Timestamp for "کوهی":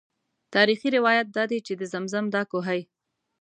2.51-2.81